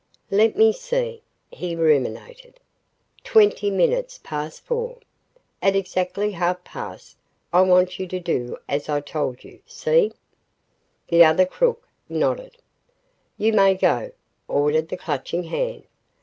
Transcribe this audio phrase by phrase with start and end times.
[0.31, 1.21] "Let me see,"
[1.51, 2.59] he ruminated.
[3.23, 4.97] "Twenty minutes past four.
[5.61, 7.17] At exactly half past,
[7.53, 10.11] I want you to do as I told you see?"
[11.09, 12.57] The other crook nodded.
[13.37, 14.11] "You may go,"
[14.47, 15.83] ordered the Clutching Hand.